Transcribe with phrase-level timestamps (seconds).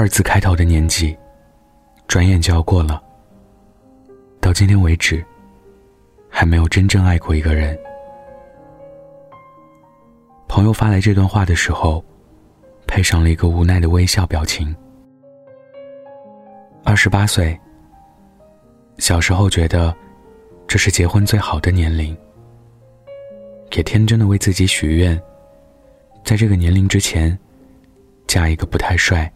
[0.00, 1.14] 二字开头的年纪，
[2.08, 3.02] 转眼就要过了。
[4.40, 5.22] 到今天为止，
[6.26, 7.78] 还没有真正爱过一个人。
[10.48, 12.02] 朋友发来这段话的时候，
[12.86, 14.74] 配上了一个无奈的微笑表情。
[16.82, 17.54] 二十八岁，
[18.96, 19.94] 小时候觉得
[20.66, 22.16] 这是结婚最好的年龄，
[23.72, 25.22] 也天真的为自己许愿，
[26.24, 27.38] 在这个年龄之前，
[28.26, 29.30] 嫁一个不太帅，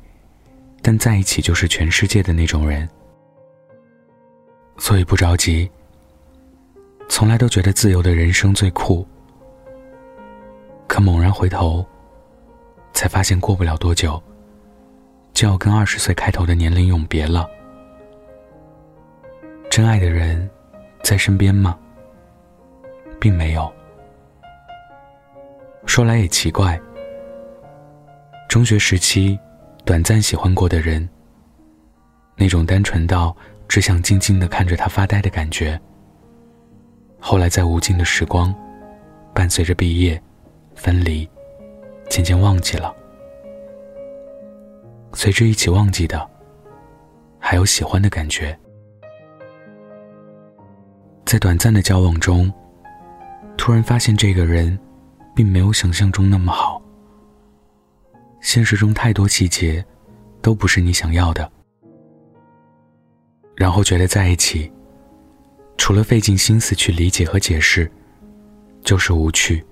[0.87, 2.87] 但在一起就是全世界的那种人。
[4.77, 5.71] 所以不着急，
[7.09, 9.07] 从来都觉得自由的人生最酷。
[10.87, 11.83] 可猛然回头，
[12.93, 14.23] 才发现过不了多久，
[15.33, 17.49] 就要跟二十岁开头的年龄永别了。
[19.71, 20.49] 真爱的人，
[21.03, 21.79] 在身边吗？
[23.19, 23.73] 并没有。
[25.87, 26.79] 说来也奇怪，
[28.51, 29.39] 中学时期，
[29.85, 31.09] 短暂喜欢过的人，
[32.37, 33.37] 那种单纯到
[33.69, 35.81] 只想静静的看着他发呆的感觉，
[37.21, 38.55] 后来在无尽的时光，
[39.35, 40.21] 伴随着毕业。
[40.77, 41.27] 分离，
[42.11, 42.93] 渐渐忘记了。
[45.13, 46.29] 随之一起忘记的，
[47.39, 48.59] 还有喜欢的感觉。
[51.25, 52.53] 在短暂的交往中，
[53.57, 54.77] 突然发现这个人，
[55.33, 56.83] 并没有想象中那么好。
[58.45, 59.83] 现实中太多细节，
[60.43, 61.51] 都不是你想要的。
[63.57, 64.71] 然后觉得在一起，
[65.79, 67.91] 除了费尽心思去理解和解释，
[68.83, 69.65] 就是无趣。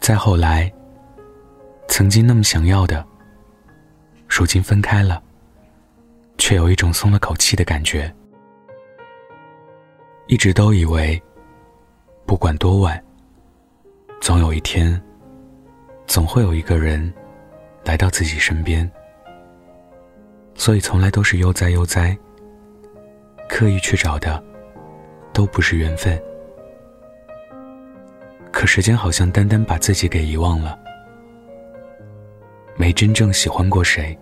[0.00, 0.70] 再后来，
[1.86, 3.06] 曾经那么想要的，
[4.28, 5.22] 如今分开了，
[6.36, 8.12] 却有一种松了口气的感觉。
[10.26, 11.22] 一直都以为，
[12.26, 13.00] 不管多晚，
[14.20, 15.00] 总有一天，
[16.08, 17.12] 总会有一个人
[17.84, 18.90] 来到自己身边，
[20.54, 22.16] 所以从来都是悠哉悠哉，
[23.46, 24.42] 刻意去找的，
[25.34, 26.18] 都不是缘分。
[28.50, 30.76] 可时间好像单单把自己给遗忘了，
[32.74, 34.18] 没真正喜欢过谁，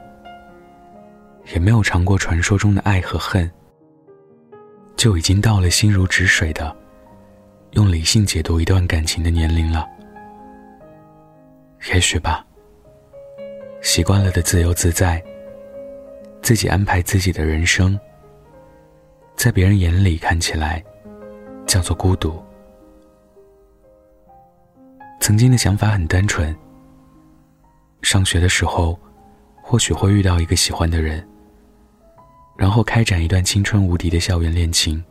[1.55, 3.49] 也没有尝过传说中的爱和恨，
[4.97, 6.77] 就已经到了心如止水的
[7.71, 9.87] 用理性解读一段感情的年龄了。
[11.95, 12.45] 也许吧，
[13.81, 15.23] 习惯了的自由自在，
[16.43, 17.99] 自己安排自己的人生，
[19.37, 20.83] 在别人眼里看起来
[21.65, 22.43] 叫做孤独。
[25.21, 26.55] 曾经的想法很单纯。
[28.03, 28.99] 上学的时候，
[29.63, 31.27] 或许会遇到一个喜欢的人，
[32.57, 35.03] 然后开展一段青春无敌的校园恋情。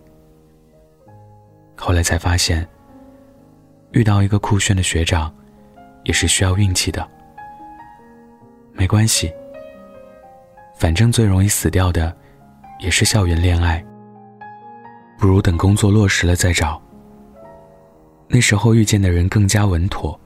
[1.75, 2.68] 后来才发现，
[3.91, 5.34] 遇到一个酷炫的学长，
[6.06, 7.06] 也是需要运气的。
[8.72, 9.32] 没关系，
[10.78, 12.16] 反正最容易死掉的，
[12.80, 13.84] 也是校园恋爱。
[15.18, 16.82] 不如等工作落实了再找。
[18.28, 20.20] 那时候遇见的人更加稳妥，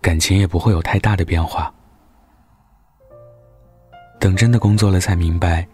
[0.00, 1.72] 感情也不会有太大的变化。
[4.18, 5.66] 等真的工作了，才明白，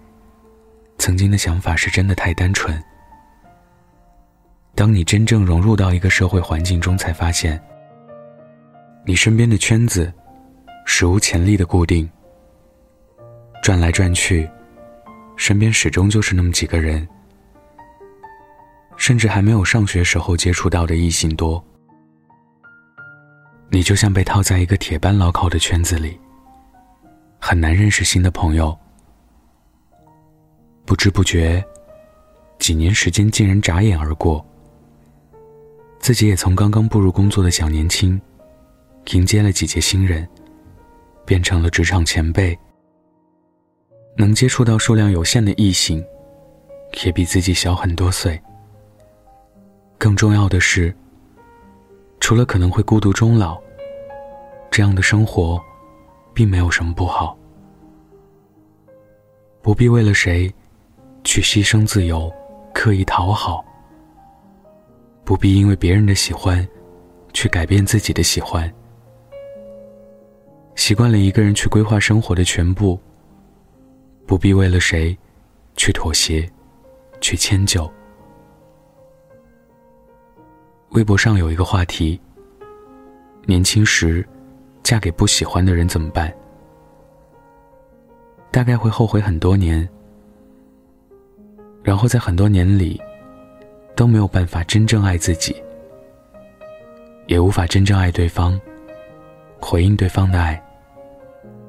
[0.98, 2.80] 曾经的想法是真的太单纯。
[4.76, 7.60] 当你真正融入到一个社会环境中，才发现，
[9.08, 10.12] 你身边的圈子，
[10.84, 12.10] 史无前例的固定。
[13.62, 14.50] 转来转去，
[15.36, 17.06] 身边始终就是那么几个人。
[18.96, 21.64] 甚至还没有上学时候接触到的异性多，
[23.70, 26.18] 你就像被套在一个铁板牢靠的圈子里，
[27.38, 28.76] 很难认识新的朋友。
[30.84, 31.64] 不知不觉，
[32.58, 34.44] 几年时间竟然眨眼而过。
[36.00, 38.20] 自己也从刚刚步入工作的小年轻，
[39.12, 40.28] 迎接了几届新人，
[41.24, 42.58] 变成了职场前辈。
[44.16, 46.04] 能接触到数量有限的异性，
[47.04, 48.40] 也比自己小很多岁。
[49.98, 50.94] 更重要的是，
[52.18, 53.60] 除了可能会孤独终老，
[54.70, 55.62] 这样的生活，
[56.34, 57.38] 并没有什么不好。
[59.62, 60.52] 不必为了谁，
[61.22, 62.32] 去牺牲自由，
[62.72, 63.64] 刻意讨好；
[65.24, 66.66] 不必因为别人的喜欢，
[67.32, 68.72] 去改变自己的喜欢。
[70.76, 73.00] 习惯了一个人去规划生活的全部，
[74.26, 75.16] 不必为了谁，
[75.74, 76.48] 去妥协，
[77.20, 77.90] 去迁就。
[80.90, 82.20] 微博上有一个话题：
[83.46, 84.24] 年轻时
[84.82, 86.32] 嫁给不喜欢的人怎么办？
[88.52, 89.86] 大概会后悔很多年，
[91.82, 93.00] 然后在很多年里
[93.96, 95.56] 都没有办法真正爱自己，
[97.26, 98.58] 也无法真正爱对方，
[99.58, 100.62] 回应对方的爱，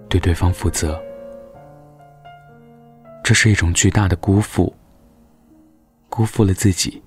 [0.09, 1.01] 对对方负责。
[3.23, 4.73] 这是一种巨大的辜负，
[6.09, 7.01] 辜负了自己，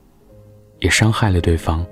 [0.81, 1.87] 也伤害了对方。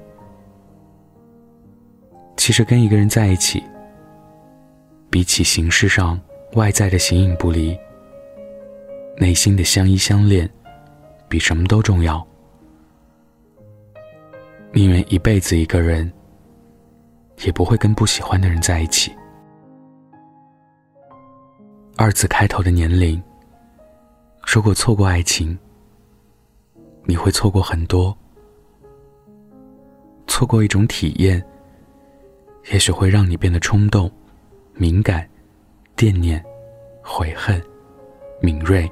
[2.37, 3.63] 其实跟一个人在一起，
[5.11, 6.21] 比起形式上
[6.53, 7.77] 外在的形影不离，
[9.17, 10.49] 内心的相依相恋，
[11.29, 12.25] 比什么都重要。
[14.73, 16.13] 宁愿一辈子一个人，
[17.45, 19.11] 也不会跟不喜欢的人在一起。
[22.01, 23.21] 二字开头的年龄。
[24.47, 25.59] 如果错过爱情，
[27.07, 28.17] 你会错过很多。
[30.29, 31.45] 错过一种体验，
[32.71, 34.09] 也许会让你变得冲动、
[34.75, 35.29] 敏感、
[35.97, 36.43] 惦念、
[37.03, 37.61] 悔恨、
[38.41, 38.89] 敏锐。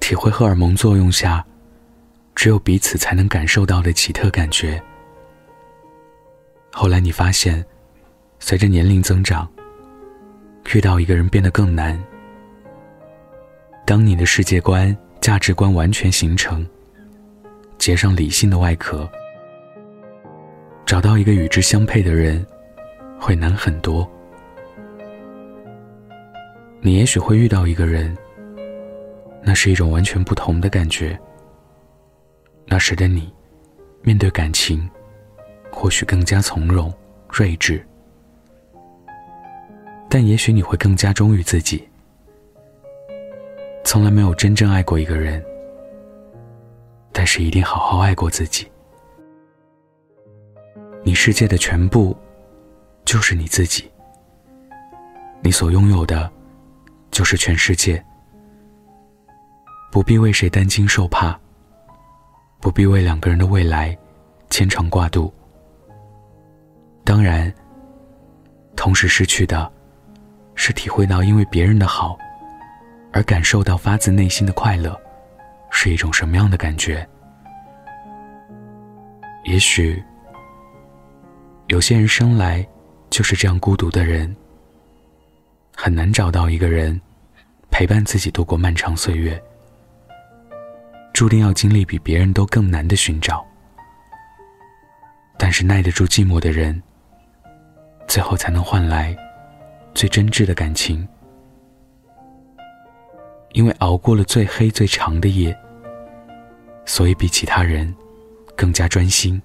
[0.00, 1.42] 体会荷尔蒙作用下，
[2.34, 4.78] 只有彼此才能感受到的奇特感觉。
[6.70, 7.64] 后来你发现，
[8.38, 9.50] 随着年龄增长，
[10.74, 11.98] 遇到一个人变得更难。
[13.86, 16.66] 当你的世界观、价值观完全形成，
[17.78, 19.08] 结上理性的外壳，
[20.84, 22.46] 找到一个与之相配的人，
[23.18, 24.08] 会难很多。
[26.80, 28.16] 你也许会遇到一个人，
[29.42, 31.18] 那是一种完全不同的感觉。
[32.66, 33.32] 那时的你，
[34.02, 34.88] 面对感情，
[35.72, 36.92] 或许更加从容、
[37.28, 37.82] 睿智，
[40.08, 41.86] 但也许你会更加忠于自己。
[43.84, 45.44] 从来没有真正爱过一个人，
[47.12, 48.66] 但是一定好好爱过自己。
[51.02, 52.16] 你世界的全部，
[53.04, 53.90] 就是你自己。
[55.40, 56.30] 你所拥有的，
[57.10, 58.02] 就是全世界。
[59.90, 61.38] 不必为谁担惊受怕，
[62.60, 63.96] 不必为两个人的未来
[64.50, 65.32] 牵肠挂肚。
[67.04, 67.50] 当然，
[68.76, 69.72] 同时失去的，
[70.58, 72.18] 是体会到因为别人的好。
[73.10, 74.94] 而感受到发自内心的快乐，
[75.70, 77.08] 是一种什么样的感觉？
[79.44, 80.02] 也许，
[81.68, 82.64] 有些人生来
[83.08, 84.36] 就是这样孤独的人，
[85.74, 87.00] 很难找到一个人
[87.70, 89.42] 陪伴自己度过漫长岁月，
[91.14, 93.42] 注定要经历比别人都更难的寻找。
[95.38, 96.80] 但是耐得住寂寞的人，
[98.06, 99.16] 最后才能换来
[99.98, 101.06] 最真挚的感情。
[103.50, 105.52] 因为熬过了最黑最长的夜，
[106.84, 107.92] 所以比其他人
[108.54, 109.42] 更加专心，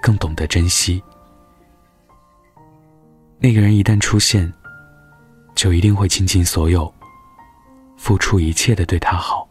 [0.00, 1.02] 更懂得珍惜。
[3.40, 4.52] 那个人一旦出现，
[5.56, 6.94] 就一定会倾尽所有，
[7.96, 9.48] 付出一切的对他好。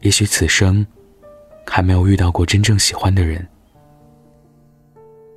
[0.00, 0.84] 也许此生
[1.64, 3.46] 还没有遇到过真正喜欢的人，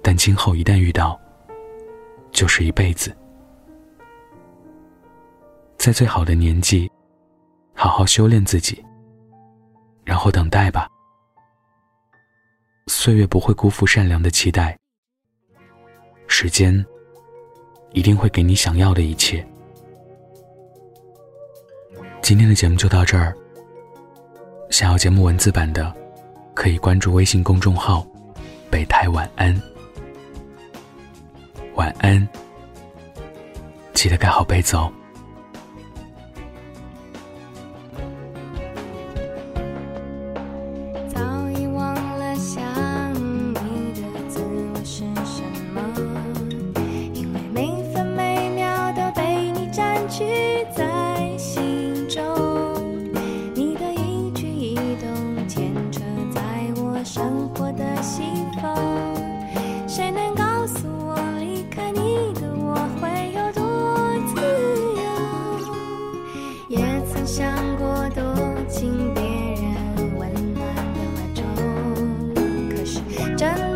[0.01, 1.19] 但今后一旦遇到，
[2.33, 3.15] 就是一辈子。
[5.77, 6.91] 在最好的年纪，
[7.73, 8.83] 好好修炼自己，
[10.03, 10.87] 然后等待吧。
[12.87, 14.77] 岁月不会辜负善良的期待，
[16.27, 16.85] 时间
[17.91, 19.45] 一定会给你想要的一切。
[22.21, 23.35] 今天的节目就到这儿。
[24.69, 25.93] 想要节目文字版的，
[26.53, 28.07] 可以关注微信公众号
[28.71, 29.61] “北太晚安”。
[31.75, 32.27] 晚安，
[33.93, 34.91] 记得盖好被子哦。
[73.35, 73.72] 짠.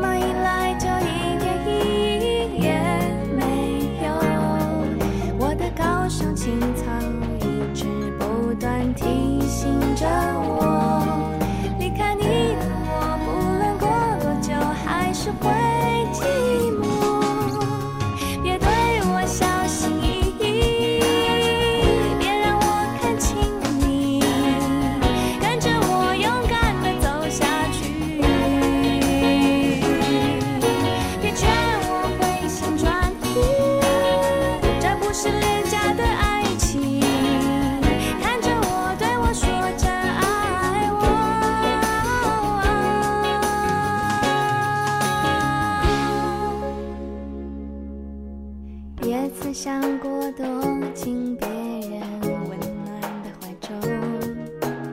[49.48, 50.46] 曾想过躲
[50.94, 52.02] 进别人
[52.50, 53.80] 温暖的怀中。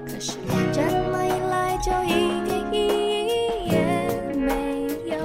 [0.07, 0.39] 可是
[0.73, 0.81] 这
[1.11, 2.77] 么一来就一点意
[3.27, 3.75] 义也
[4.37, 5.19] 没有。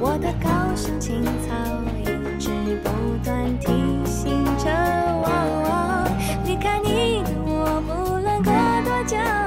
[0.00, 1.54] 我的高尚情操
[2.00, 2.04] 一
[2.36, 2.50] 直
[2.82, 2.90] 不
[3.22, 3.68] 断提
[4.04, 4.68] 醒着
[5.22, 6.04] 我
[6.44, 8.52] 离开你的我不论过
[8.84, 9.39] 多久